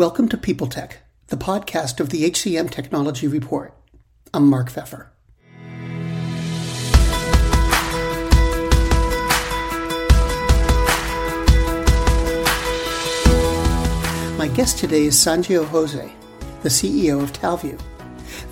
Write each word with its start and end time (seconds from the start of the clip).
Welcome 0.00 0.30
to 0.30 0.38
People 0.38 0.66
Tech, 0.66 1.02
the 1.26 1.36
podcast 1.36 2.00
of 2.00 2.08
the 2.08 2.22
HCM 2.30 2.70
Technology 2.70 3.28
Report. 3.28 3.74
I'm 4.32 4.48
Mark 4.48 4.70
Feffer. 4.70 5.08
My 14.38 14.48
guest 14.48 14.78
today 14.78 15.02
is 15.02 15.16
Sanjoe 15.16 15.66
Jose, 15.66 16.10
the 16.62 16.70
CEO 16.70 17.22
of 17.22 17.34
Talview. 17.34 17.78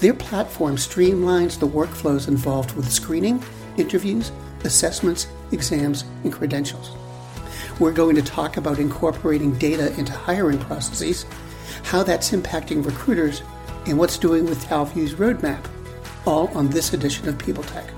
Their 0.00 0.12
platform 0.12 0.76
streamlines 0.76 1.58
the 1.58 1.66
workflows 1.66 2.28
involved 2.28 2.76
with 2.76 2.92
screening, 2.92 3.42
interviews, 3.78 4.32
assessments, 4.64 5.28
exams, 5.50 6.04
and 6.24 6.30
credentials. 6.30 6.94
We're 7.78 7.92
going 7.92 8.16
to 8.16 8.22
talk 8.22 8.56
about 8.56 8.80
incorporating 8.80 9.56
data 9.56 9.96
into 9.98 10.12
hiring 10.12 10.58
processes, 10.58 11.26
how 11.84 12.02
that's 12.02 12.32
impacting 12.32 12.84
recruiters, 12.84 13.42
and 13.86 13.96
what's 13.96 14.18
doing 14.18 14.46
with 14.46 14.64
Talview's 14.64 15.14
roadmap, 15.14 15.64
all 16.26 16.48
on 16.56 16.68
this 16.70 16.92
edition 16.92 17.28
of 17.28 17.38
People 17.38 17.62
Tech. 17.62 17.88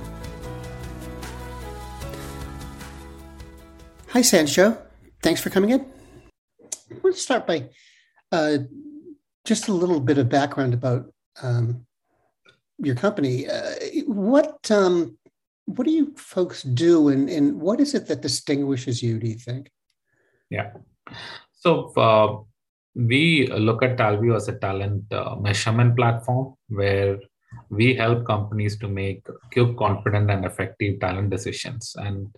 Hi, 4.08 4.20
Sanjoe. 4.20 4.76
Thanks 5.22 5.40
for 5.40 5.48
coming 5.48 5.70
in. 5.70 5.80
I 6.60 6.98
want 7.02 7.16
to 7.16 7.22
start 7.22 7.46
by 7.46 7.70
uh, 8.32 8.58
just 9.46 9.68
a 9.68 9.72
little 9.72 10.00
bit 10.00 10.18
of 10.18 10.28
background 10.28 10.74
about 10.74 11.10
um, 11.42 11.86
your 12.76 12.96
company. 12.96 13.48
Uh, 13.48 13.74
what 14.06 14.70
um, 14.70 15.16
what 15.76 15.86
do 15.86 15.92
you 15.92 16.14
folks 16.16 16.62
do 16.62 17.08
and, 17.08 17.28
and 17.28 17.60
what 17.60 17.80
is 17.80 17.94
it 17.94 18.06
that 18.08 18.22
distinguishes 18.22 19.02
you 19.02 19.18
do 19.18 19.28
you 19.28 19.38
think? 19.38 19.70
Yeah. 20.50 20.72
So 21.52 21.92
uh, 21.96 22.42
we 22.94 23.46
look 23.46 23.82
at 23.82 23.96
talview 23.96 24.36
as 24.36 24.48
a 24.48 24.58
talent 24.58 25.12
uh, 25.12 25.36
measurement 25.36 25.96
platform 25.96 26.54
where 26.68 27.18
we 27.68 27.94
help 27.94 28.26
companies 28.26 28.78
to 28.78 28.88
make 28.88 29.26
quick 29.52 29.76
confident 29.76 30.30
and 30.30 30.44
effective 30.44 31.00
talent 31.00 31.30
decisions. 31.30 31.94
And 31.96 32.28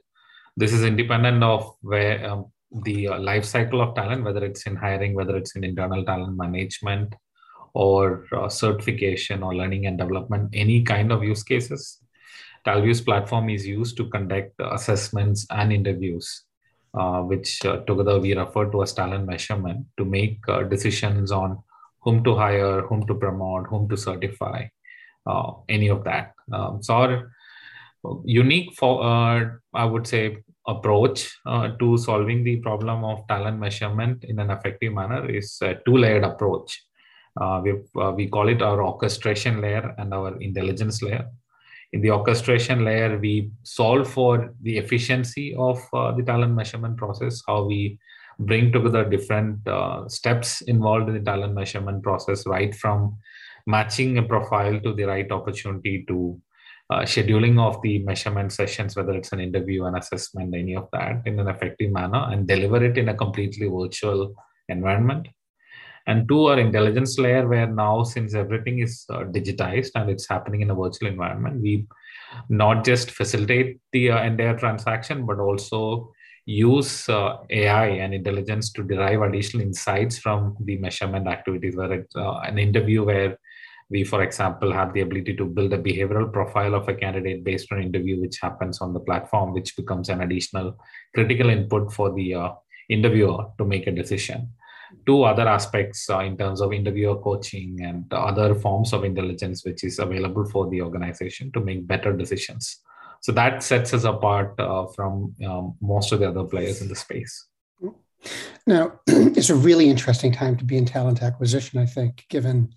this 0.56 0.72
is 0.72 0.84
independent 0.84 1.42
of 1.42 1.75
where 1.80 2.28
um, 2.28 2.53
the 2.84 3.08
uh, 3.08 3.19
life 3.19 3.44
cycle 3.44 3.80
of 3.80 3.94
talent 3.94 4.25
whether 4.25 4.44
it's 4.44 4.66
in 4.66 4.77
hiring 4.77 5.14
whether 5.14 5.36
it's 5.36 5.55
in 5.56 5.64
internal 5.64 6.05
talent 6.05 6.36
management 6.36 7.14
or 7.75 8.25
uh, 8.33 8.48
certification 8.48 9.42
or 9.42 9.55
learning 9.55 9.86
and 9.86 9.98
development 9.98 10.48
any 10.55 10.83
kind 10.83 11.12
of 11.12 11.22
use 11.22 11.42
cases 11.42 12.02
Talview's 12.64 13.00
platform 13.00 13.50
is 13.50 13.66
used 13.66 13.96
to 13.96 14.08
conduct 14.08 14.52
assessments 14.60 15.46
and 15.50 15.72
interviews, 15.72 16.44
uh, 16.94 17.20
which 17.20 17.64
uh, 17.64 17.78
together 17.86 18.20
we 18.20 18.34
refer 18.34 18.70
to 18.70 18.82
as 18.82 18.92
talent 18.92 19.27
measurement 19.27 19.86
to 19.98 20.04
make 20.04 20.38
uh, 20.48 20.62
decisions 20.62 21.32
on 21.32 21.58
whom 22.02 22.22
to 22.24 22.36
hire, 22.36 22.82
whom 22.82 23.06
to 23.06 23.14
promote, 23.14 23.66
whom 23.66 23.88
to 23.88 23.96
certify, 23.96 24.64
uh, 25.27 25.52
any 25.69 25.88
of 25.88 26.04
that. 26.04 26.34
Um, 26.52 26.82
so 26.82 26.94
our 26.94 27.32
unique, 28.24 28.74
for, 28.74 29.02
uh, 29.02 29.44
I 29.74 29.84
would 29.84 30.06
say, 30.06 30.38
approach 30.69 31.36
uh, 31.44 31.70
to 31.80 31.98
solving 31.98 32.44
the 32.44 32.56
problem 32.56 33.04
of 33.04 33.26
talent 33.26 33.58
measurement 33.58 34.22
in 34.24 34.38
an 34.38 34.50
effective 34.50 34.92
manner 34.92 35.28
is 35.28 35.58
a 35.62 35.74
two-layered 35.84 36.22
approach. 36.22 36.80
we 37.64 37.72
we 38.14 38.28
call 38.28 38.48
it 38.48 38.62
our 38.62 38.80
orchestration 38.84 39.60
layer 39.60 39.94
and 39.98 40.14
our 40.14 40.41
intelligence 40.41 41.02
layer 41.02 41.26
in 41.92 42.00
the 42.00 42.10
orchestration 42.10 42.84
layer, 42.84 43.18
we 43.18 43.50
solve 43.62 44.08
for 44.08 44.54
the 44.62 44.78
efficiency 44.78 45.54
of 45.54 45.78
uh, 45.92 46.12
the 46.12 46.22
talent 46.22 46.54
measurement 46.54 46.96
process, 46.96 47.42
how 47.46 47.64
we 47.64 47.98
bring 48.38 48.72
together 48.72 49.04
different 49.04 49.66
uh, 49.68 50.08
steps 50.08 50.62
involved 50.62 51.08
in 51.08 51.14
the 51.14 51.20
talent 51.20 51.54
measurement 51.54 52.02
process, 52.02 52.46
right 52.46 52.74
from 52.74 53.16
matching 53.66 54.18
a 54.18 54.22
profile 54.22 54.80
to 54.80 54.94
the 54.94 55.04
right 55.04 55.30
opportunity 55.30 56.04
to 56.08 56.40
uh, 56.90 57.02
scheduling 57.02 57.60
of 57.60 57.80
the 57.82 57.98
measurement 58.00 58.52
sessions, 58.52 58.97
whether 58.97 59.12
it's 59.12 59.32
an 59.32 59.41
interview, 59.41 59.84
an 59.84 59.97
assessment, 59.97 60.54
any 60.54 60.75
of 60.75 60.88
that, 60.92 61.22
in 61.26 61.38
an 61.38 61.48
effective 61.48 61.92
manner, 61.92 62.26
and 62.31 62.48
deliver 62.48 62.82
it 62.82 62.97
in 62.97 63.10
a 63.10 63.14
completely 63.14 63.69
virtual 63.69 64.34
environment 64.69 65.28
and 66.06 66.28
two 66.28 66.46
our 66.46 66.58
intelligence 66.58 67.18
layer 67.18 67.46
where 67.46 67.66
now 67.66 68.02
since 68.02 68.34
everything 68.34 68.80
is 68.80 69.04
uh, 69.10 69.20
digitized 69.36 69.90
and 69.94 70.10
it's 70.10 70.28
happening 70.28 70.60
in 70.60 70.70
a 70.70 70.74
virtual 70.74 71.08
environment 71.08 71.60
we 71.60 71.86
not 72.48 72.84
just 72.84 73.10
facilitate 73.10 73.80
the 73.92 74.10
uh, 74.10 74.22
entire 74.22 74.58
transaction 74.58 75.26
but 75.26 75.38
also 75.38 76.12
use 76.44 77.08
uh, 77.08 77.36
ai 77.50 77.86
and 77.86 78.12
intelligence 78.12 78.72
to 78.72 78.82
derive 78.82 79.22
additional 79.22 79.62
insights 79.62 80.18
from 80.18 80.56
the 80.64 80.76
measurement 80.78 81.28
activities 81.28 81.76
where 81.76 82.04
uh, 82.16 82.38
an 82.40 82.58
interview 82.58 83.04
where 83.04 83.38
we 83.90 84.02
for 84.02 84.22
example 84.22 84.72
have 84.72 84.92
the 84.94 85.02
ability 85.02 85.36
to 85.36 85.44
build 85.44 85.72
a 85.72 85.78
behavioral 85.78 86.32
profile 86.32 86.74
of 86.74 86.88
a 86.88 86.94
candidate 86.94 87.44
based 87.44 87.70
on 87.70 87.82
interview 87.82 88.20
which 88.20 88.38
happens 88.40 88.80
on 88.80 88.92
the 88.92 89.00
platform 89.00 89.52
which 89.52 89.76
becomes 89.76 90.08
an 90.08 90.22
additional 90.22 90.76
critical 91.14 91.48
input 91.48 91.92
for 91.92 92.12
the 92.14 92.34
uh, 92.34 92.50
interviewer 92.88 93.44
to 93.58 93.64
make 93.64 93.86
a 93.86 93.92
decision 93.92 94.48
two 95.06 95.25
other 95.25 95.48
aspects 95.48 96.08
uh, 96.10 96.20
in 96.20 96.36
terms 96.36 96.60
of 96.60 96.72
interviewer 96.72 97.16
coaching 97.16 97.78
and 97.82 98.12
other 98.12 98.54
forms 98.54 98.92
of 98.92 99.04
intelligence 99.04 99.64
which 99.64 99.84
is 99.84 99.98
available 99.98 100.44
for 100.44 100.69
the 100.70 100.80
organization 100.80 101.50
to 101.53 101.60
make 101.60 101.86
better 101.86 102.12
decisions. 102.12 102.78
So 103.20 103.32
that 103.32 103.62
sets 103.62 103.94
us 103.94 104.04
apart 104.04 104.58
uh, 104.58 104.86
from 104.86 105.34
um, 105.47 105.76
most 105.81 106.12
of 106.12 106.20
the 106.20 106.28
other 106.28 106.44
players 106.44 106.81
in 106.82 106.88
the 106.88 106.97
space. 106.97 107.47
Now 108.66 109.00
it's 109.06 109.50
a 109.50 109.54
really 109.54 109.88
interesting 109.88 110.32
time 110.32 110.56
to 110.56 110.64
be 110.64 110.76
in 110.76 110.84
talent 110.84 111.22
acquisition 111.22 111.81
i 111.81 111.86
think 111.86 112.25
given 112.28 112.72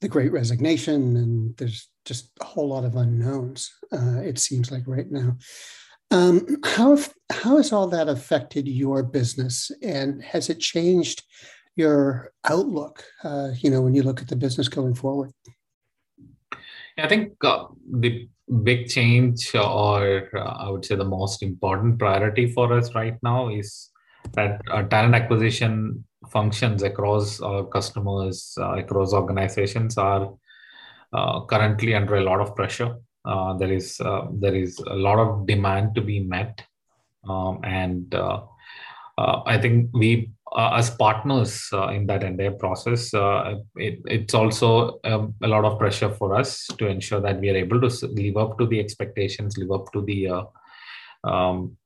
the 0.00 0.08
great 0.08 0.32
resignation 0.32 1.16
and 1.16 1.56
there's 1.56 1.88
just 2.04 2.30
a 2.40 2.44
whole 2.44 2.68
lot 2.68 2.84
of 2.84 2.96
unknowns 2.96 3.72
uh, 3.92 4.20
it 4.20 4.38
seems 4.38 4.70
like 4.70 4.82
right 4.86 5.10
now 5.10 5.36
um, 6.14 6.46
how, 6.64 6.96
how 7.30 7.56
has 7.56 7.72
all 7.72 7.88
that 7.88 8.08
affected 8.08 8.68
your 8.68 9.02
business 9.02 9.70
and 9.82 10.22
has 10.22 10.48
it 10.48 10.60
changed 10.60 11.24
your 11.74 12.32
outlook, 12.44 13.04
uh, 13.24 13.48
you 13.58 13.68
know, 13.68 13.82
when 13.82 13.94
you 13.94 14.04
look 14.04 14.22
at 14.22 14.28
the 14.28 14.36
business 14.36 14.68
going 14.68 14.94
forward? 14.94 15.32
I 16.96 17.08
think 17.08 17.32
uh, 17.42 17.64
the 17.90 18.28
big 18.62 18.86
change, 18.86 19.52
or 19.56 20.30
uh, 20.36 20.38
I 20.38 20.70
would 20.70 20.84
say 20.84 20.94
the 20.94 21.04
most 21.04 21.42
important 21.42 21.98
priority 21.98 22.46
for 22.52 22.72
us 22.72 22.94
right 22.94 23.18
now, 23.20 23.48
is 23.48 23.90
that 24.34 24.60
talent 24.90 25.16
acquisition 25.16 26.04
functions 26.30 26.84
across 26.84 27.40
our 27.40 27.64
customers, 27.64 28.56
uh, 28.60 28.74
across 28.74 29.12
organizations, 29.12 29.98
are 29.98 30.32
uh, 31.12 31.44
currently 31.46 31.94
under 31.94 32.14
a 32.16 32.22
lot 32.22 32.40
of 32.40 32.54
pressure. 32.54 32.96
Uh, 33.24 33.54
there 33.54 33.72
is 33.72 33.96
there 33.96 34.54
is 34.54 34.78
a 34.78 34.94
lot 34.94 35.18
of 35.18 35.46
demand 35.46 35.94
to 35.94 36.00
be 36.00 36.20
met, 36.20 36.62
um, 37.28 37.60
and 37.64 38.14
I 39.16 39.58
think 39.58 39.90
we 39.92 40.30
uh, 40.54 40.74
as 40.76 40.90
partners 40.90 41.68
uh, 41.72 41.88
in 41.88 42.06
that 42.06 42.22
entire 42.22 42.52
process, 42.52 43.12
uh, 43.12 43.56
it, 43.76 44.00
it's 44.04 44.34
also 44.34 45.00
um, 45.04 45.34
a 45.42 45.48
lot 45.48 45.64
of 45.64 45.78
pressure 45.78 46.10
for 46.10 46.34
us 46.36 46.66
to 46.78 46.86
ensure 46.86 47.20
that 47.20 47.40
we 47.40 47.50
are 47.50 47.56
able 47.56 47.80
to 47.80 48.06
live 48.06 48.36
up 48.36 48.56
to 48.58 48.66
the 48.66 48.78
expectations, 48.78 49.58
live 49.58 49.72
up 49.72 49.92
to 49.92 50.02
the 50.02 50.28
uh, 50.28 50.44
um, 51.24 51.76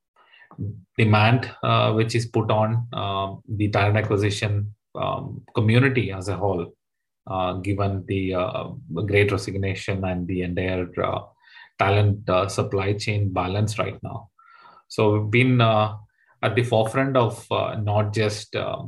demand 0.97 1.49
uh, 1.63 1.93
which 1.93 2.13
is 2.13 2.27
put 2.27 2.51
on 2.51 2.87
um, 2.93 3.41
the 3.47 3.69
talent 3.69 3.97
acquisition 3.97 4.73
um, 4.95 5.41
community 5.55 6.11
as 6.11 6.27
a 6.27 6.35
whole, 6.35 6.61
uh, 6.61 6.65
given 7.63 8.03
the 8.07 8.33
great 9.05 9.31
resignation 9.31 10.03
and 10.05 10.27
the 10.27 10.41
entire 10.41 10.87
talent 11.77 12.29
supply 12.49 12.93
chain 12.93 13.31
balance 13.31 13.79
right 13.79 14.01
now. 14.03 14.29
So 14.87 15.19
we've 15.19 15.31
been 15.31 15.61
at 16.41 16.55
the 16.55 16.63
forefront 16.63 17.17
of 17.17 17.45
uh, 17.51 17.75
not 17.81 18.13
just 18.13 18.55
uh, 18.55 18.83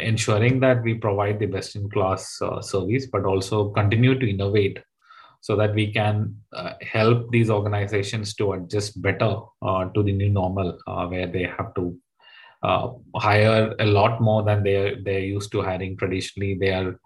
ensuring 0.00 0.60
that 0.60 0.82
we 0.82 0.94
provide 0.94 1.38
the 1.38 1.46
best 1.46 1.76
in 1.76 1.88
class 1.90 2.40
uh, 2.40 2.60
service, 2.60 3.06
but 3.06 3.24
also 3.24 3.70
continue 3.70 4.18
to 4.18 4.30
innovate 4.30 4.78
so 5.40 5.56
that 5.56 5.74
we 5.74 5.92
can 5.92 6.36
uh, 6.52 6.74
help 6.80 7.28
these 7.32 7.50
organizations 7.50 8.34
to 8.34 8.52
adjust 8.52 9.00
better 9.02 9.38
uh, 9.62 9.84
to 9.86 10.02
the 10.02 10.12
new 10.12 10.30
normal 10.30 10.78
uh, 10.86 11.06
where 11.06 11.26
they 11.26 11.42
have 11.42 11.74
to 11.74 11.98
hire 13.16 13.74
a 13.80 13.86
lot 13.86 14.20
more 14.20 14.44
than 14.44 14.62
they're, 14.62 15.02
they're 15.02 15.18
used 15.18 15.50
to 15.50 15.60
hiring 15.60 15.96
traditionally. 15.96 16.54
Their 16.54 17.00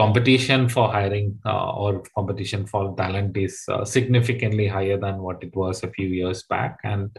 competition 0.00 0.66
for 0.66 0.90
hiring 0.90 1.38
or 1.44 2.02
competition 2.14 2.66
for 2.66 2.94
talent 2.96 3.36
is 3.36 3.66
significantly 3.84 4.66
higher 4.66 4.96
than 4.96 5.18
what 5.18 5.42
it 5.42 5.54
was 5.54 5.82
a 5.82 5.90
few 5.90 6.08
years 6.08 6.42
back. 6.44 6.78
And 6.84 7.10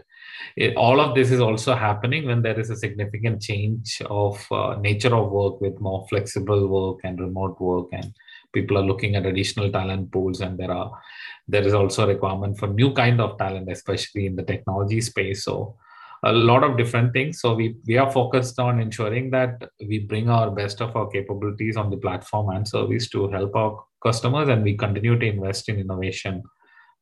it, 0.56 0.76
all 0.76 1.00
of 1.00 1.14
this 1.14 1.30
is 1.30 1.40
also 1.40 1.76
happening 1.76 2.26
when 2.26 2.42
there 2.42 2.60
is 2.60 2.72
a 2.72 2.76
significant 2.76 3.42
change 3.42 4.02
of 4.10 4.44
uh, 4.52 4.78
nature 4.80 5.16
of 5.16 5.32
work 5.32 5.62
with 5.62 5.80
more 5.80 6.08
flexible 6.10 6.68
work 6.68 7.00
and 7.04 7.20
remote 7.20 7.62
work 7.62 7.90
and 7.92 8.12
people 8.52 8.78
are 8.80 8.90
looking 8.92 9.16
at 9.16 9.28
additional 9.28 9.72
talent 9.72 10.12
pools 10.12 10.42
and 10.42 10.58
there 10.58 10.72
are 10.72 10.92
there 11.48 11.66
is 11.70 11.74
also 11.74 12.04
a 12.04 12.08
requirement 12.08 12.58
for 12.58 12.68
new 12.68 12.92
kind 12.94 13.22
of 13.22 13.38
talent 13.38 13.72
especially 13.72 14.26
in 14.26 14.36
the 14.36 14.44
technology 14.44 15.02
space 15.02 15.46
so 15.46 15.76
a 16.24 16.32
lot 16.32 16.64
of 16.64 16.78
different 16.78 17.14
things. 17.14 17.42
So 17.42 17.54
we 17.56 17.76
we 17.88 17.98
are 17.98 18.12
focused 18.12 18.60
on 18.60 18.80
ensuring 18.80 19.32
that 19.32 19.70
we 19.80 20.00
bring 20.00 20.30
our 20.30 20.52
best 20.52 20.82
of 20.82 20.96
our 20.96 21.08
capabilities 21.08 21.78
on 21.78 21.90
the 21.90 21.98
platform 21.98 22.50
and 22.56 22.68
service 22.68 23.10
to 23.10 23.28
help 23.30 23.56
our 23.56 23.84
customers, 24.04 24.50
and 24.50 24.64
we 24.64 24.78
continue 24.78 25.18
to 25.18 25.26
invest 25.26 25.70
in 25.70 25.80
innovation 25.80 26.44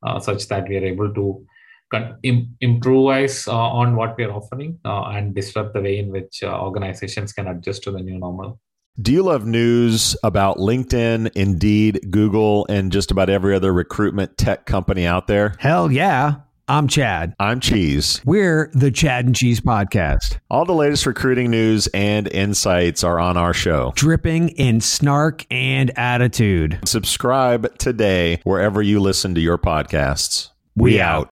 uh, 0.05 0.19
such 0.19 0.47
that 0.47 0.67
we 0.69 0.77
are 0.77 0.85
able 0.85 1.13
to 1.13 1.45
con- 1.91 2.17
Im- 2.23 2.55
improvise 2.61 3.47
uh, 3.47 3.53
on 3.53 3.95
what 3.95 4.15
we 4.17 4.23
are 4.23 4.31
offering 4.31 4.79
uh, 4.85 5.03
and 5.09 5.35
disrupt 5.35 5.73
the 5.73 5.81
way 5.81 5.99
in 5.99 6.11
which 6.11 6.43
uh, 6.43 6.59
organizations 6.61 7.33
can 7.33 7.47
adjust 7.47 7.83
to 7.83 7.91
the 7.91 7.99
new 7.99 8.17
normal. 8.17 8.59
Do 9.01 9.13
you 9.13 9.23
love 9.23 9.45
news 9.45 10.17
about 10.23 10.57
LinkedIn, 10.57 11.31
Indeed, 11.33 12.07
Google, 12.11 12.65
and 12.67 12.91
just 12.91 13.11
about 13.11 13.29
every 13.29 13.55
other 13.55 13.71
recruitment 13.71 14.37
tech 14.37 14.65
company 14.65 15.05
out 15.05 15.27
there? 15.27 15.55
Hell 15.59 15.89
yeah. 15.89 16.35
I'm 16.69 16.87
Chad. 16.87 17.33
I'm 17.39 17.59
Cheese. 17.59 18.21
We're 18.25 18.69
the 18.75 18.91
Chad 18.91 19.25
and 19.25 19.35
Cheese 19.35 19.59
Podcast. 19.59 20.37
All 20.51 20.65
the 20.65 20.75
latest 20.75 21.07
recruiting 21.07 21.49
news 21.49 21.87
and 21.95 22.27
insights 22.27 23.03
are 23.03 23.19
on 23.19 23.37
our 23.37 23.55
show. 23.55 23.91
Dripping 23.95 24.49
in 24.49 24.79
snark 24.79 25.47
and 25.49 25.91
attitude. 25.97 26.77
Subscribe 26.85 27.75
today 27.79 28.39
wherever 28.43 28.83
you 28.83 28.99
listen 28.99 29.33
to 29.33 29.41
your 29.41 29.57
podcasts. 29.57 30.49
We, 30.75 30.91
we 30.91 31.01
out. 31.01 31.31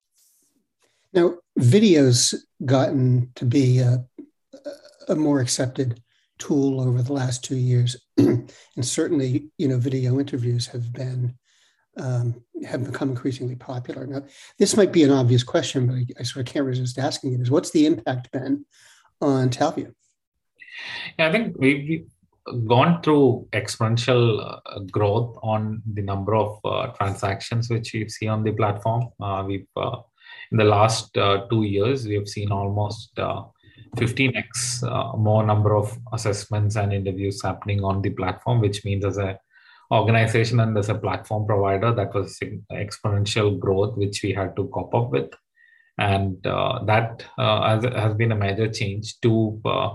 Now, 1.12 1.36
video's 1.56 2.34
gotten 2.64 3.30
to 3.36 3.44
be 3.44 3.78
a, 3.78 4.04
a 5.06 5.14
more 5.14 5.38
accepted 5.38 6.02
tool 6.38 6.80
over 6.80 7.00
the 7.00 7.12
last 7.12 7.44
two 7.44 7.54
years, 7.54 7.96
and 8.16 8.50
certainly, 8.80 9.52
you 9.56 9.68
know, 9.68 9.78
video 9.78 10.18
interviews 10.18 10.66
have 10.66 10.92
been 10.92 11.38
um, 11.96 12.42
have 12.66 12.84
become 12.84 13.10
increasingly 13.10 13.56
popular. 13.56 14.06
Now, 14.06 14.22
this 14.58 14.76
might 14.76 14.92
be 14.92 15.02
an 15.02 15.10
obvious 15.10 15.42
question, 15.42 15.86
but 15.86 15.94
I, 15.94 16.06
I 16.20 16.22
sort 16.22 16.46
of 16.46 16.52
can't 16.52 16.66
resist 16.66 16.98
asking 16.98 17.34
it: 17.34 17.40
Is 17.40 17.50
what's 17.50 17.70
the 17.70 17.86
impact 17.86 18.30
been 18.32 18.64
on 19.20 19.50
Talview? 19.50 19.92
Yeah, 21.18 21.28
I 21.28 21.32
think 21.32 21.56
we've 21.58 22.06
gone 22.66 23.02
through 23.02 23.46
exponential 23.52 24.60
uh, 24.64 24.80
growth 24.90 25.38
on 25.42 25.82
the 25.92 26.02
number 26.02 26.34
of 26.34 26.58
uh, 26.64 26.86
transactions 26.88 27.68
which 27.68 27.92
we 27.92 28.08
see 28.08 28.26
on 28.26 28.42
the 28.42 28.52
platform. 28.52 29.08
Uh, 29.20 29.44
we've 29.46 29.66
uh, 29.76 29.96
in 30.50 30.58
the 30.58 30.64
last 30.64 31.16
uh, 31.18 31.46
two 31.50 31.64
years 31.64 32.06
we 32.06 32.14
have 32.14 32.28
seen 32.28 32.50
almost 32.50 33.18
15x 33.96 34.82
uh, 34.82 35.16
more 35.16 35.44
number 35.44 35.74
of 35.76 35.96
assessments 36.12 36.76
and 36.76 36.92
interviews 36.92 37.42
happening 37.42 37.84
on 37.84 38.02
the 38.02 38.10
platform, 38.10 38.60
which 38.60 38.84
means 38.84 39.04
as 39.04 39.18
a 39.18 39.38
organization 39.90 40.60
and 40.60 40.76
as 40.76 40.88
a 40.88 40.94
platform 40.94 41.46
provider 41.46 41.92
that 41.92 42.14
was 42.14 42.38
exponential 42.72 43.58
growth 43.58 43.96
which 43.96 44.22
we 44.22 44.32
had 44.32 44.54
to 44.56 44.68
cope 44.68 44.94
up 44.94 45.10
with. 45.10 45.30
And 45.98 46.46
uh, 46.46 46.84
that 46.84 47.24
uh, 47.38 47.80
has, 47.80 47.84
has, 47.94 48.14
been 48.14 48.30
a 48.30 48.36
major 48.36 48.70
change 48.70 49.18
to 49.20 49.60
uh, 49.64 49.94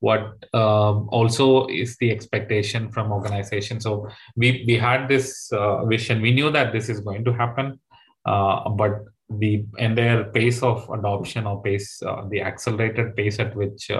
what 0.00 0.42
um, 0.54 1.08
also 1.10 1.66
is 1.66 1.96
the 1.98 2.10
expectation 2.10 2.90
from 2.90 3.12
organizations 3.12 3.84
so 3.84 4.08
we 4.36 4.64
we 4.66 4.76
had 4.76 5.06
this 5.08 5.52
uh, 5.52 5.84
vision. 5.84 6.22
We 6.22 6.32
knew 6.32 6.50
that 6.50 6.72
this 6.72 6.88
is 6.88 7.00
going 7.00 7.24
to 7.26 7.32
happen 7.32 7.78
uh, 8.24 8.70
but 8.70 9.04
the 9.28 9.64
entire 9.78 10.24
pace 10.24 10.62
of 10.62 10.88
adoption 10.90 11.46
or 11.46 11.62
pace 11.62 12.02
uh, 12.06 12.22
the 12.30 12.40
accelerated 12.40 13.14
pace 13.14 13.38
at 13.38 13.54
which 13.54 13.90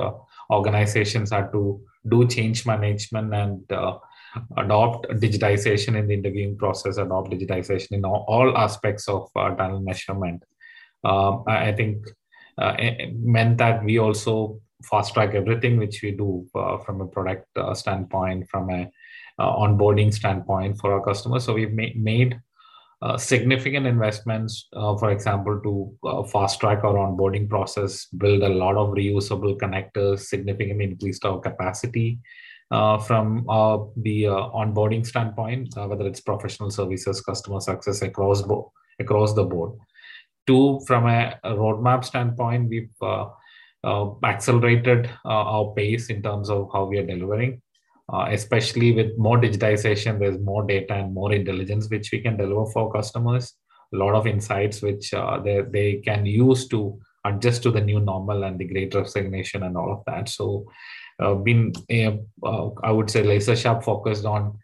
organizations 0.50 1.32
are 1.32 1.50
to 1.50 1.80
do 2.08 2.26
change 2.26 2.64
management 2.64 3.34
and 3.34 3.60
adopt 4.56 5.06
digitization 5.10 5.96
in 5.96 6.08
the 6.08 6.14
interviewing 6.14 6.56
process, 6.56 6.96
adopt 6.96 7.30
digitization 7.30 7.92
in 7.92 8.04
all, 8.04 8.24
all 8.28 8.56
aspects 8.56 9.08
of 9.08 9.28
uh, 9.36 9.54
talent 9.54 9.84
measurement. 9.84 10.42
Um, 11.04 11.44
I, 11.46 11.68
I, 11.68 11.72
think 11.72 12.06
uh, 12.58 12.74
it 12.78 13.14
meant 13.18 13.58
that 13.58 13.84
we 13.84 13.98
also 13.98 14.60
fast 14.82 15.14
track 15.14 15.34
everything 15.34 15.76
which 15.76 16.02
we 16.02 16.12
do 16.12 16.46
uh, 16.54 16.78
from 16.78 17.00
a 17.00 17.06
product 17.06 17.46
standpoint, 17.74 18.48
from 18.48 18.70
a 18.70 18.90
onboarding 19.38 20.12
standpoint 20.14 20.78
for 20.78 20.92
our 20.92 21.04
customers. 21.04 21.44
So 21.44 21.54
we've 21.54 21.72
ma- 21.72 21.96
made 21.96 22.40
uh, 23.04 23.18
significant 23.18 23.86
investments, 23.86 24.66
uh, 24.72 24.96
for 24.96 25.10
example, 25.10 25.60
to 25.62 26.08
uh, 26.08 26.22
fast 26.22 26.58
track 26.60 26.84
our 26.84 26.94
onboarding 26.94 27.48
process, 27.48 28.06
build 28.06 28.42
a 28.42 28.48
lot 28.48 28.76
of 28.76 28.94
reusable 28.94 29.58
connectors, 29.58 30.20
significantly 30.20 30.86
increased 30.86 31.24
our 31.26 31.38
capacity 31.38 32.18
from 33.06 33.48
uh, 33.48 33.78
the 33.96 34.26
uh, 34.26 34.50
onboarding 34.60 35.04
standpoint, 35.06 35.74
whether 35.76 36.06
it's 36.06 36.20
professional 36.20 36.70
services, 36.70 37.20
customer 37.20 37.60
success 37.60 38.02
across 38.02 38.42
bo- 38.42 38.72
across 39.00 39.34
the 39.34 39.44
board. 39.44 39.72
Two, 40.46 40.80
from 40.86 41.06
a, 41.06 41.38
a 41.44 41.52
roadmap 41.52 42.04
standpoint, 42.04 42.68
we've 42.68 42.90
accelerated 44.24 45.10
our 45.24 45.72
pace 45.74 46.10
in 46.10 46.22
terms 46.22 46.50
of 46.50 46.68
how 46.72 46.84
we 46.84 46.98
are 46.98 47.06
delivering. 47.06 47.60
Uh, 48.12 48.26
especially 48.32 48.92
with 48.92 49.16
more 49.16 49.40
digitization, 49.40 50.18
there's 50.18 50.38
more 50.38 50.62
data 50.66 50.92
and 50.92 51.14
more 51.14 51.32
intelligence 51.32 51.88
which 51.88 52.12
we 52.12 52.20
can 52.20 52.36
deliver 52.36 52.66
for 52.70 52.92
customers. 52.92 53.54
A 53.94 53.96
lot 53.96 54.14
of 54.14 54.26
insights 54.26 54.82
which 54.82 55.14
uh, 55.14 55.40
they, 55.40 55.62
they 55.62 56.02
can 56.04 56.26
use 56.26 56.68
to 56.68 57.00
adjust 57.24 57.62
to 57.62 57.70
the 57.70 57.80
new 57.80 58.00
normal 58.00 58.44
and 58.44 58.58
the 58.58 58.66
great 58.66 58.94
resignation 58.94 59.62
and 59.62 59.74
all 59.74 59.90
of 59.90 60.02
that. 60.06 60.28
So 60.28 60.66
uh, 60.66 60.72
been, 61.18 61.72
uh, 61.90 62.68
I 62.82 62.90
would 62.90 63.10
say, 63.10 63.22
laser 63.22 63.56
sharp 63.56 63.84
focused 63.84 64.24
on 64.24 64.58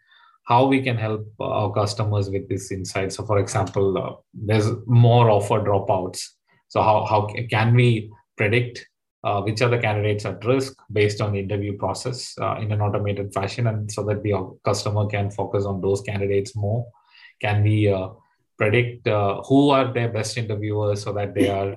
how 0.45 0.65
we 0.65 0.81
can 0.81 0.97
help 0.97 1.25
our 1.39 1.71
customers 1.71 2.29
with 2.29 2.49
this 2.49 2.71
insight. 2.71 3.13
So, 3.13 3.25
for 3.25 3.39
example, 3.39 3.97
uh, 3.97 4.15
there's 4.33 4.69
more 4.85 5.29
offer 5.29 5.59
dropouts. 5.61 6.21
So, 6.67 6.81
how, 6.81 7.05
how 7.05 7.27
can 7.49 7.75
we 7.75 8.11
predict 8.37 8.85
uh, 9.23 9.39
which 9.41 9.61
are 9.61 9.69
the 9.69 9.77
candidates 9.77 10.25
at 10.25 10.43
risk 10.45 10.73
based 10.91 11.21
on 11.21 11.31
the 11.31 11.39
interview 11.39 11.77
process 11.77 12.33
uh, 12.41 12.55
in 12.55 12.71
an 12.71 12.81
automated 12.81 13.31
fashion, 13.33 13.67
and 13.67 13.91
so 13.91 14.03
that 14.03 14.23
the 14.23 14.33
customer 14.65 15.05
can 15.05 15.29
focus 15.29 15.63
on 15.63 15.79
those 15.79 16.01
candidates 16.01 16.55
more? 16.55 16.87
Can 17.39 17.63
we 17.63 17.87
uh, 17.87 18.09
predict 18.57 19.07
who 19.07 19.69
are 19.69 19.93
their 19.93 20.09
best 20.09 20.37
interviewers 20.37 21.03
so 21.03 21.13
that 21.13 21.35
they 21.35 21.49
are 21.49 21.75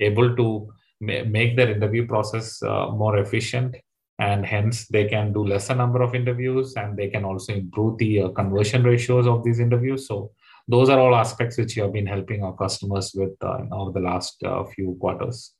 able 0.00 0.34
to 0.36 0.72
ma- 1.00 1.24
make 1.24 1.54
their 1.56 1.70
interview 1.70 2.06
process 2.06 2.62
more 2.62 3.18
efficient? 3.18 3.76
And 4.18 4.46
hence 4.46 4.86
they 4.88 5.06
can 5.06 5.32
do 5.32 5.44
lesser 5.44 5.74
number 5.74 6.02
of 6.02 6.14
interviews 6.14 6.74
and 6.76 6.96
they 6.96 7.08
can 7.08 7.24
also 7.24 7.52
improve 7.52 7.98
the 7.98 8.22
uh, 8.22 8.28
conversion 8.30 8.82
ratios 8.82 9.26
of 9.26 9.44
these 9.44 9.60
interviews. 9.60 10.06
So 10.06 10.30
those 10.68 10.88
are 10.88 10.98
all 10.98 11.14
aspects 11.14 11.58
which 11.58 11.76
you 11.76 11.82
have 11.82 11.92
been 11.92 12.06
helping 12.06 12.42
our 12.42 12.56
customers 12.56 13.12
with 13.14 13.34
uh, 13.42 13.58
over 13.72 13.92
the 13.92 14.00
last 14.00 14.42
uh, 14.42 14.64
few 14.64 14.96
quarters. 15.00 15.52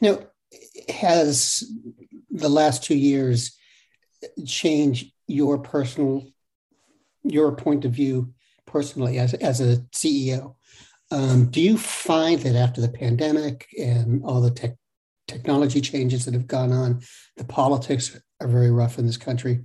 Now 0.00 0.18
has 0.88 1.62
the 2.30 2.48
last 2.48 2.84
two 2.84 2.96
years 2.96 3.56
changed 4.46 5.12
your 5.26 5.58
personal 5.58 6.26
your 7.22 7.52
point 7.52 7.84
of 7.84 7.92
view 7.92 8.34
personally 8.66 9.18
as, 9.18 9.34
as 9.34 9.60
a 9.60 9.76
ceo 9.92 10.54
um, 11.10 11.46
do 11.46 11.60
you 11.60 11.76
find 11.76 12.40
that 12.40 12.56
after 12.56 12.80
the 12.80 12.88
pandemic 12.88 13.68
and 13.78 14.22
all 14.24 14.40
the 14.40 14.50
tech 14.50 14.76
technology 15.32 15.80
changes 15.80 16.24
that 16.24 16.34
have 16.34 16.46
gone 16.46 16.72
on. 16.72 17.00
The 17.36 17.44
politics 17.44 18.18
are 18.40 18.48
very 18.48 18.70
rough 18.70 18.98
in 18.98 19.06
this 19.06 19.16
country. 19.16 19.64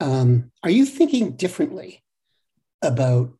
Um, 0.00 0.50
are 0.62 0.70
you 0.78 0.84
thinking 0.84 1.36
differently 1.36 2.04
about 2.82 3.30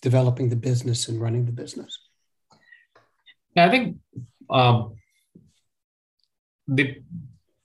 developing 0.00 0.48
the 0.48 0.56
business 0.56 1.08
and 1.08 1.20
running 1.20 1.44
the 1.44 1.52
business? 1.52 1.92
Yeah, 3.54 3.66
I 3.66 3.70
think 3.70 3.98
um, 4.48 4.94
the 6.66 7.02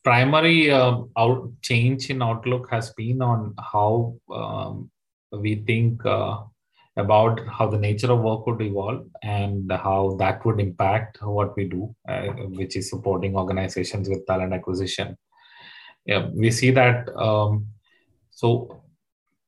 primary 0.03 0.71
uh, 0.71 0.97
out 1.17 1.51
change 1.61 2.09
in 2.09 2.21
outlook 2.21 2.69
has 2.71 2.91
been 2.91 3.21
on 3.21 3.53
how 3.73 4.15
um, 4.31 4.91
we 5.31 5.55
think 5.55 6.05
uh, 6.05 6.37
about 6.95 7.41
how 7.47 7.67
the 7.67 7.77
nature 7.77 8.11
of 8.11 8.19
work 8.19 8.45
would 8.45 8.61
evolve 8.61 9.07
and 9.23 9.71
how 9.71 10.15
that 10.19 10.45
would 10.45 10.59
impact 10.59 11.21
what 11.21 11.55
we 11.55 11.65
do, 11.67 11.93
uh, 12.07 12.27
which 12.59 12.75
is 12.75 12.89
supporting 12.89 13.35
organizations 13.35 14.07
with 14.07 14.25
talent 14.27 14.53
acquisition. 14.53 15.17
Yeah, 16.05 16.27
we 16.33 16.51
see 16.51 16.71
that. 16.71 17.09
Um, 17.17 17.67
so 18.29 18.83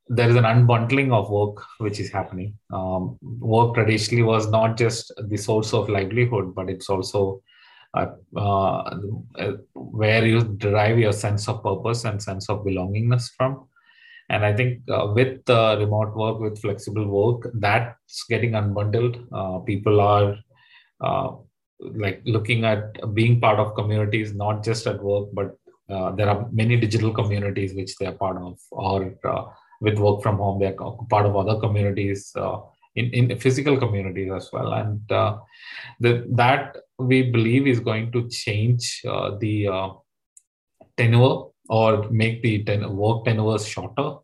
there 0.07 0.29
is 0.29 0.35
an 0.35 0.43
unbundling 0.43 1.11
of 1.11 1.29
work 1.29 1.63
which 1.79 1.99
is 1.99 2.11
happening. 2.11 2.57
Um, 2.71 3.17
work 3.21 3.75
traditionally 3.75 4.23
was 4.23 4.49
not 4.49 4.77
just 4.77 5.11
the 5.27 5.37
source 5.37 5.73
of 5.73 5.89
livelihood, 5.89 6.53
but 6.55 6.69
it's 6.69 6.89
also 6.89 7.41
uh, 7.93 8.07
uh, 8.35 8.97
where 9.73 10.25
you 10.25 10.43
derive 10.57 10.99
your 10.99 11.13
sense 11.13 11.47
of 11.47 11.63
purpose 11.63 12.05
and 12.05 12.21
sense 12.21 12.49
of 12.49 12.65
belongingness 12.65 13.29
from. 13.37 13.67
And 14.29 14.43
I 14.45 14.53
think 14.53 14.81
uh, 14.89 15.11
with 15.13 15.47
uh, 15.49 15.77
remote 15.79 16.15
work, 16.15 16.39
with 16.39 16.59
flexible 16.59 17.07
work, 17.07 17.51
that's 17.53 18.23
getting 18.27 18.51
unbundled. 18.51 19.23
Uh, 19.31 19.59
people 19.59 20.01
are 20.01 20.37
uh, 21.01 21.31
like 21.79 22.21
looking 22.25 22.65
at 22.65 23.13
being 23.13 23.39
part 23.39 23.59
of 23.59 23.75
communities, 23.75 24.33
not 24.33 24.63
just 24.63 24.87
at 24.87 25.01
work, 25.01 25.29
but 25.33 25.55
uh, 25.89 26.11
there 26.11 26.27
are 26.27 26.49
many 26.51 26.75
digital 26.75 27.13
communities 27.13 27.75
which 27.75 27.95
they 27.97 28.07
are 28.07 28.13
part 28.13 28.37
of, 28.37 28.57
or 28.71 29.13
uh, 29.25 29.43
with 29.81 29.99
work 29.99 30.23
from 30.23 30.37
home, 30.37 30.59
they're 30.59 30.73
part 31.09 31.25
of 31.27 31.35
other 31.35 31.59
communities 31.59 32.33
in, 32.95 33.11
in 33.11 33.37
physical 33.37 33.77
communities 33.77 34.31
as 34.33 34.49
well. 34.51 34.73
And 34.73 35.01
the, 35.99 36.25
that 36.31 36.77
we 36.97 37.29
believe 37.29 37.67
is 37.67 37.79
going 37.79 38.11
to 38.13 38.27
change 38.29 39.01
the 39.03 39.91
tenure 40.97 41.43
or 41.69 42.09
make 42.09 42.41
the 42.41 42.63
ten- 42.63 42.95
work 42.95 43.25
tenures 43.25 43.67
shorter. 43.67 44.17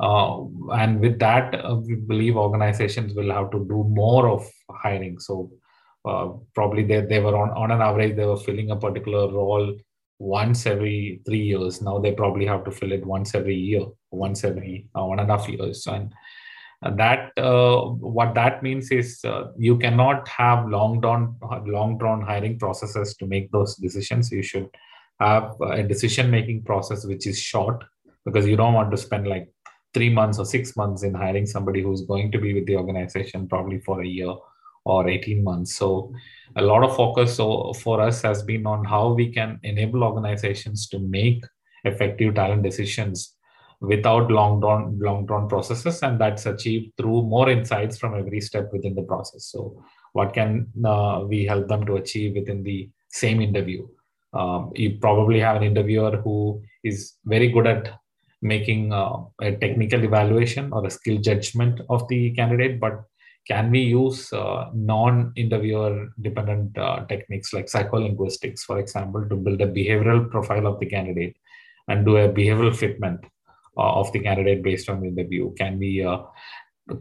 Uh, 0.00 0.44
and 0.74 1.00
with 1.00 1.18
that, 1.18 1.54
uh, 1.64 1.74
we 1.74 1.96
believe 1.96 2.36
organizations 2.36 3.14
will 3.14 3.32
have 3.32 3.50
to 3.50 3.58
do 3.68 3.84
more 3.88 4.28
of 4.28 4.46
hiring. 4.70 5.18
So 5.18 5.50
uh, 6.04 6.28
probably 6.54 6.84
they, 6.84 7.00
they 7.00 7.20
were 7.20 7.36
on, 7.36 7.50
on 7.50 7.70
an 7.72 7.80
average, 7.80 8.16
they 8.16 8.24
were 8.24 8.36
filling 8.36 8.70
a 8.70 8.76
particular 8.76 9.32
role 9.32 9.76
once 10.20 10.66
every 10.66 11.20
three 11.26 11.42
years. 11.42 11.82
Now 11.82 11.98
they 11.98 12.12
probably 12.12 12.46
have 12.46 12.64
to 12.64 12.70
fill 12.70 12.92
it 12.92 13.04
once 13.04 13.34
every 13.34 13.56
year, 13.56 13.86
once 14.10 14.44
every 14.44 14.88
uh, 14.96 15.04
one 15.04 15.18
and 15.18 15.30
a 15.30 15.36
half 15.36 15.48
years. 15.48 15.86
And 15.86 16.12
that 16.96 17.32
uh, 17.36 17.80
what 17.86 18.34
that 18.34 18.62
means 18.62 18.90
is 18.92 19.18
uh, 19.24 19.46
you 19.56 19.78
cannot 19.78 20.28
have 20.28 20.68
long 20.68 21.00
drawn 21.00 21.36
long 21.66 21.98
drawn 21.98 22.22
hiring 22.22 22.56
processes 22.58 23.16
to 23.16 23.26
make 23.26 23.50
those 23.50 23.74
decisions. 23.76 24.30
You 24.30 24.42
should 24.42 24.68
have 25.20 25.54
a 25.60 25.82
decision 25.82 26.30
making 26.30 26.62
process 26.62 27.04
which 27.04 27.26
is 27.26 27.38
short 27.38 27.82
because 28.24 28.46
you 28.46 28.56
don't 28.56 28.74
want 28.74 28.90
to 28.90 28.96
spend 28.96 29.26
like 29.26 29.48
three 29.94 30.10
months 30.10 30.38
or 30.38 30.44
six 30.44 30.76
months 30.76 31.02
in 31.02 31.14
hiring 31.14 31.46
somebody 31.46 31.82
who's 31.82 32.02
going 32.02 32.30
to 32.30 32.38
be 32.38 32.54
with 32.54 32.66
the 32.66 32.76
organization 32.76 33.48
probably 33.48 33.80
for 33.80 34.02
a 34.02 34.06
year 34.06 34.32
or 34.84 35.08
18 35.08 35.42
months. 35.42 35.74
So 35.76 36.12
a 36.56 36.62
lot 36.62 36.84
of 36.84 36.96
focus 36.96 37.36
so 37.36 37.72
for 37.74 38.00
us 38.00 38.22
has 38.22 38.42
been 38.42 38.66
on 38.66 38.84
how 38.84 39.12
we 39.12 39.32
can 39.32 39.58
enable 39.62 40.04
organizations 40.04 40.88
to 40.88 40.98
make 40.98 41.42
effective 41.84 42.34
talent 42.34 42.62
decisions 42.62 43.34
without 43.80 44.30
long 44.30 44.60
drawn 44.60 44.98
long 44.98 45.24
drawn 45.24 45.48
processes 45.48 46.02
and 46.02 46.20
that's 46.20 46.46
achieved 46.46 46.92
through 46.96 47.22
more 47.22 47.48
insights 47.48 47.96
from 47.96 48.18
every 48.18 48.40
step 48.40 48.68
within 48.72 48.94
the 48.96 49.02
process 49.02 49.44
so 49.46 49.80
what 50.14 50.34
can 50.34 50.66
uh, 50.84 51.24
we 51.28 51.44
help 51.44 51.68
them 51.68 51.86
to 51.86 51.94
achieve 51.94 52.34
within 52.34 52.64
the 52.64 52.90
same 53.08 53.40
interview 53.40 53.86
um, 54.34 54.72
you 54.74 54.98
probably 55.00 55.40
have 55.40 55.56
an 55.56 55.62
interviewer 55.62 56.16
who 56.16 56.62
is 56.84 57.14
very 57.24 57.48
good 57.48 57.66
at 57.66 57.98
making 58.42 58.92
uh, 58.92 59.16
a 59.40 59.52
technical 59.56 60.04
evaluation 60.04 60.72
or 60.72 60.86
a 60.86 60.90
skill 60.90 61.18
judgment 61.18 61.80
of 61.88 62.06
the 62.08 62.30
candidate 62.32 62.78
but 62.78 63.02
can 63.48 63.70
we 63.70 63.80
use 63.80 64.32
uh, 64.32 64.66
non-interviewer 64.74 66.08
dependent 66.20 66.76
uh, 66.78 67.04
techniques 67.06 67.52
like 67.52 67.66
psycholinguistics 67.66 68.60
for 68.60 68.78
example 68.78 69.26
to 69.28 69.36
build 69.36 69.60
a 69.60 69.66
behavioral 69.66 70.30
profile 70.30 70.66
of 70.66 70.78
the 70.78 70.86
candidate 70.86 71.34
and 71.88 72.04
do 72.04 72.16
a 72.18 72.28
behavioral 72.28 72.76
fitment 72.82 73.18
uh, 73.78 73.92
of 74.00 74.12
the 74.12 74.20
candidate 74.20 74.62
based 74.62 74.88
on 74.88 75.00
the 75.00 75.08
interview? 75.08 75.52
Can 75.54 75.78
we 75.78 76.04
uh, 76.04 76.18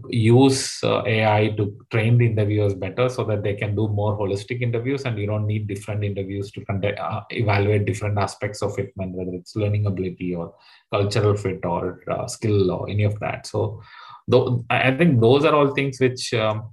use 0.10 0.84
uh, 0.84 1.02
ai 1.06 1.50
to 1.58 1.78
train 1.92 2.18
the 2.18 2.26
interviewers 2.26 2.74
better 2.74 3.08
so 3.08 3.24
that 3.24 3.42
they 3.42 3.54
can 3.54 3.76
do 3.76 3.88
more 3.88 4.18
holistic 4.18 4.62
interviews 4.62 5.06
and 5.06 5.18
you 5.18 5.26
don't 5.26 5.48
need 5.48 5.68
different 5.68 6.04
interviews 6.04 6.52
to 6.52 6.66
conduct, 6.66 7.00
uh, 7.00 7.22
evaluate 7.30 7.86
different 7.86 8.18
aspects 8.18 8.62
of 8.62 8.76
fitment 8.76 9.12
whether 9.12 9.32
it's 9.34 9.56
learning 9.56 9.86
ability 9.86 10.36
or 10.36 10.54
cultural 10.92 11.36
fit 11.36 11.64
or 11.64 12.04
uh, 12.10 12.28
skill 12.28 12.70
or 12.72 12.90
any 12.90 13.04
of 13.04 13.18
that. 13.20 13.48
So 13.48 13.82
though 14.28 14.66
i 14.70 14.92
think 14.92 15.22
those 15.22 15.46
are 15.46 15.56
all 15.56 15.74
things 15.74 16.00
which 16.00 16.34
um, 16.34 16.70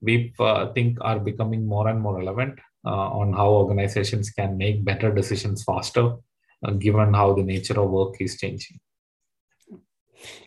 we 0.00 0.32
uh, 0.38 0.72
think 0.72 0.98
are 1.00 1.18
becoming 1.18 1.66
more 1.66 1.88
and 1.88 2.00
more 2.00 2.16
relevant 2.18 2.58
uh, 2.86 3.08
on 3.20 3.32
how 3.32 3.48
organizations 3.48 4.30
can 4.30 4.56
make 4.56 4.84
better 4.84 5.12
decisions 5.12 5.64
faster 5.64 6.16
uh, 6.64 6.70
given 6.72 7.14
how 7.14 7.32
the 7.32 7.42
nature 7.42 7.80
of 7.80 7.90
work 7.90 8.14
is 8.20 8.38
changing. 8.38 8.78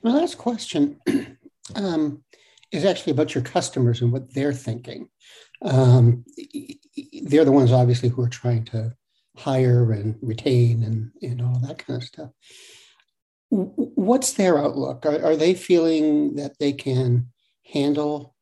My 0.04 0.12
last 0.12 0.38
question 0.38 1.00
um, 1.76 2.24
is 2.72 2.86
actually 2.86 3.12
about 3.12 3.34
your 3.36 3.44
customers 3.44 4.02
and 4.02 4.12
what 4.12 4.34
they're 4.34 4.54
thinking. 4.54 5.10
Um, 5.62 6.26
they're 7.24 7.46
the 7.46 7.52
ones, 7.52 7.72
obviously, 7.72 8.10
who 8.10 8.22
are 8.22 8.30
trying 8.30 8.66
to 8.66 8.94
hire 9.38 9.92
and 9.92 10.16
retain 10.22 10.84
and, 10.84 11.12
and 11.22 11.42
all 11.42 11.60
that 11.60 11.80
kind 11.80 12.02
of 12.02 12.08
stuff. 12.08 12.30
What's 13.50 14.34
their 14.34 14.60
outlook? 14.60 15.06
Are, 15.06 15.24
are 15.24 15.36
they 15.36 15.54
feeling 15.54 16.36
that 16.36 16.60
they 16.60 16.74
can 16.74 17.28
handle 17.66 18.36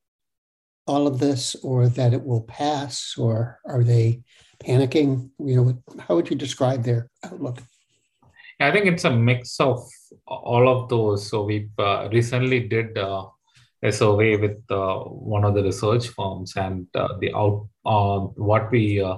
all 0.87 1.07
of 1.07 1.19
this 1.19 1.55
or 1.63 1.87
that 1.89 2.13
it 2.13 2.23
will 2.23 2.41
pass 2.41 3.15
or 3.17 3.59
are 3.65 3.83
they 3.83 4.23
panicking? 4.63 5.29
You 5.39 5.55
know, 5.55 5.83
how 5.99 6.15
would 6.15 6.29
you 6.29 6.35
describe 6.35 6.83
their 6.83 7.09
outlook? 7.23 7.61
I 8.59 8.71
think 8.71 8.85
it's 8.85 9.03
a 9.03 9.11
mix 9.11 9.59
of 9.59 9.85
all 10.27 10.69
of 10.69 10.89
those. 10.89 11.29
So 11.29 11.43
we 11.43 11.69
uh, 11.77 12.09
recently 12.11 12.67
did 12.67 12.97
uh, 12.97 13.25
a 13.83 13.91
survey 13.91 14.37
with 14.37 14.63
uh, 14.69 14.99
one 14.99 15.43
of 15.43 15.53
the 15.53 15.63
research 15.63 16.07
firms, 16.07 16.53
and 16.55 16.87
uh, 16.95 17.09
the 17.19 17.33
out 17.33 17.67
uh, 17.85 18.19
what 18.19 18.71
we 18.71 19.01
uh, 19.01 19.17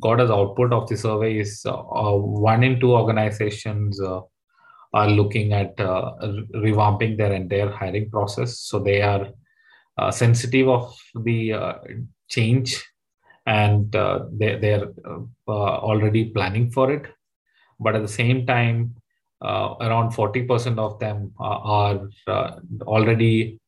got 0.00 0.20
as 0.20 0.30
output 0.30 0.72
of 0.72 0.88
the 0.88 0.96
survey 0.96 1.38
is 1.38 1.64
one 1.64 2.64
in 2.64 2.80
two 2.80 2.92
organizations 2.92 4.00
are 4.00 5.08
looking 5.08 5.52
at 5.52 5.76
revamping 5.76 7.16
their 7.16 7.32
entire 7.32 7.70
hiring 7.70 8.10
process. 8.10 8.58
So 8.58 8.80
they 8.80 9.02
are 9.02 9.28
sensitive 10.10 10.68
of 10.68 10.96
the 11.14 11.54
change, 12.28 12.84
and 13.46 13.92
they 13.92 14.58
they're 14.58 14.88
already 15.46 16.26
planning 16.26 16.72
for 16.72 16.90
it 16.90 17.06
but 17.80 17.94
at 17.94 18.02
the 18.02 18.08
same 18.08 18.46
time, 18.46 18.94
uh, 19.42 19.74
around 19.80 20.10
40% 20.10 20.78
of 20.78 20.98
them 20.98 21.32
are 21.38 22.08
uh, 22.26 22.52
already 22.82 23.60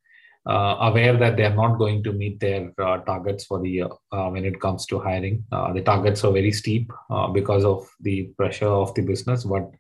uh, 0.46 0.76
aware 0.80 1.16
that 1.16 1.36
they 1.36 1.44
are 1.44 1.54
not 1.54 1.76
going 1.76 2.02
to 2.04 2.12
meet 2.12 2.40
their 2.40 2.72
uh, 2.80 2.98
targets 2.98 3.44
for 3.44 3.60
the 3.60 3.68
year 3.68 3.88
when 4.10 4.44
it 4.44 4.60
comes 4.60 4.86
to 4.86 4.98
hiring. 4.98 5.44
The 5.50 5.82
targets 5.84 6.24
are 6.24 6.32
very 6.32 6.52
steep 6.52 6.90
because 7.34 7.64
of 7.64 7.86
the 8.00 8.30
pressure 8.38 8.68
of 8.68 8.94
the 8.94 9.02
business, 9.02 9.44
but 9.44 9.70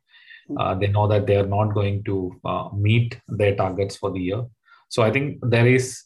they 0.78 0.88
know 0.88 1.06
that 1.06 1.26
they 1.26 1.36
are 1.36 1.46
not 1.46 1.72
going 1.72 2.02
to 2.04 2.32
meet 2.74 3.18
their 3.28 3.54
targets 3.54 3.96
for 3.96 4.10
the 4.10 4.20
year. 4.20 4.44
So 4.88 5.02
I 5.02 5.10
think 5.10 5.38
there 5.42 5.66
is 5.66 6.02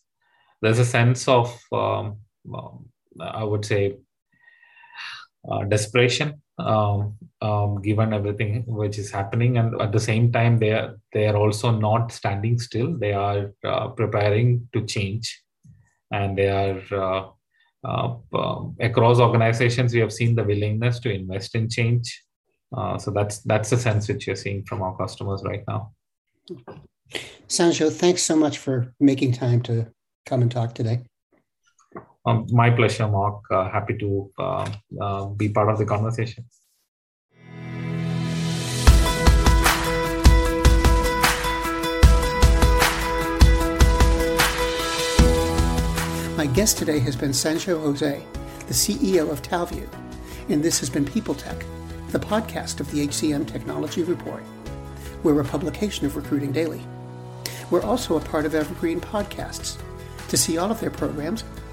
there's 0.62 0.78
a 0.78 0.84
sense 0.84 1.26
of 1.26 1.58
um, 1.72 2.18
I 3.18 3.44
would 3.44 3.64
say 3.64 3.96
desperation 5.68 6.40
um, 6.66 7.16
um, 7.40 7.80
given 7.82 8.12
everything 8.12 8.64
which 8.66 8.98
is 8.98 9.10
happening. 9.10 9.58
And 9.58 9.80
at 9.80 9.92
the 9.92 10.00
same 10.00 10.32
time 10.32 10.58
they 10.58 10.72
are 10.72 10.98
they 11.12 11.26
are 11.26 11.36
also 11.36 11.70
not 11.70 12.12
standing 12.12 12.58
still. 12.58 12.96
They 12.98 13.12
are 13.12 13.52
uh, 13.64 13.88
preparing 13.88 14.68
to 14.72 14.84
change. 14.84 15.42
And 16.12 16.36
they 16.36 16.48
are 16.48 16.82
uh, 16.92 17.28
uh, 17.82 18.16
um, 18.34 18.76
across 18.80 19.20
organizations 19.20 19.94
we 19.94 20.00
have 20.00 20.12
seen 20.12 20.34
the 20.34 20.44
willingness 20.44 20.98
to 21.00 21.10
invest 21.10 21.54
in 21.54 21.68
change. 21.68 22.22
Uh, 22.76 22.98
so 22.98 23.10
that's 23.10 23.38
that's 23.40 23.70
the 23.70 23.76
sense 23.76 24.08
which 24.08 24.26
you're 24.26 24.36
seeing 24.36 24.64
from 24.64 24.82
our 24.82 24.96
customers 24.96 25.42
right 25.44 25.64
now. 25.66 25.92
Sanjoe 27.48 27.92
thanks 27.92 28.22
so 28.22 28.36
much 28.36 28.58
for 28.58 28.94
making 29.00 29.32
time 29.32 29.62
to 29.62 29.86
come 30.26 30.42
and 30.42 30.50
talk 30.50 30.74
today 30.74 31.00
um, 32.26 32.46
my 32.50 32.70
pleasure, 32.70 33.08
Mark. 33.08 33.42
Uh, 33.50 33.70
happy 33.70 33.96
to 33.98 34.30
uh, 34.38 35.26
be 35.26 35.48
part 35.48 35.70
of 35.70 35.78
the 35.78 35.86
conversation. 35.86 36.44
My 46.36 46.46
guest 46.46 46.78
today 46.78 46.98
has 47.00 47.16
been 47.16 47.32
Sanjoe 47.32 47.82
Jose, 47.82 48.22
the 48.66 48.72
CEO 48.74 49.30
of 49.30 49.42
Talview, 49.42 49.86
and 50.48 50.62
this 50.62 50.80
has 50.80 50.88
been 50.88 51.04
People 51.04 51.34
Tech, 51.34 51.64
the 52.12 52.18
podcast 52.18 52.80
of 52.80 52.90
the 52.90 53.06
HCM 53.06 53.46
Technology 53.46 54.02
Report. 54.02 54.42
We're 55.22 55.38
a 55.40 55.44
publication 55.44 56.06
of 56.06 56.16
Recruiting 56.16 56.50
Daily. 56.50 56.80
We're 57.70 57.82
also 57.82 58.16
a 58.16 58.20
part 58.20 58.46
of 58.46 58.54
Evergreen 58.54 59.00
Podcasts. 59.00 59.76
To 60.28 60.36
see 60.38 60.56
all 60.56 60.70
of 60.70 60.80
their 60.80 60.90
programs, 60.90 61.44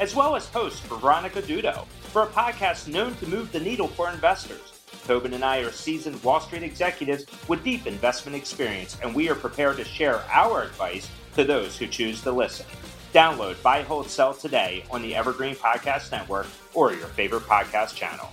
as 0.00 0.14
well 0.14 0.36
as 0.36 0.46
host 0.48 0.82
for 0.82 0.96
Veronica 0.96 1.42
Dudo, 1.42 1.86
for 2.12 2.22
a 2.22 2.26
podcast 2.26 2.88
known 2.88 3.14
to 3.16 3.26
move 3.26 3.52
the 3.52 3.60
needle 3.60 3.88
for 3.88 4.10
investors. 4.10 4.72
Tobin 5.06 5.34
and 5.34 5.44
I 5.44 5.58
are 5.58 5.70
seasoned 5.70 6.22
Wall 6.24 6.40
Street 6.40 6.62
executives 6.62 7.26
with 7.48 7.62
deep 7.62 7.86
investment 7.86 8.36
experience, 8.36 8.96
and 9.02 9.14
we 9.14 9.28
are 9.28 9.34
prepared 9.34 9.76
to 9.76 9.84
share 9.84 10.22
our 10.30 10.62
advice 10.62 11.08
to 11.34 11.44
those 11.44 11.76
who 11.76 11.86
choose 11.86 12.22
to 12.22 12.32
listen. 12.32 12.66
Download 13.12 13.60
Buy, 13.62 13.82
Hold, 13.82 14.10
Sell 14.10 14.34
today 14.34 14.84
on 14.90 15.02
the 15.02 15.14
Evergreen 15.14 15.54
Podcast 15.54 16.10
Network 16.10 16.46
or 16.74 16.92
your 16.92 17.06
favorite 17.08 17.44
podcast 17.44 17.94
channel. 17.94 18.28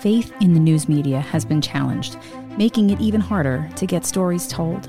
Faith 0.00 0.32
in 0.40 0.54
the 0.54 0.60
news 0.60 0.88
media 0.88 1.20
has 1.20 1.44
been 1.44 1.60
challenged, 1.60 2.16
making 2.56 2.90
it 2.90 3.00
even 3.00 3.20
harder 3.20 3.68
to 3.76 3.86
get 3.86 4.06
stories 4.06 4.48
told. 4.48 4.88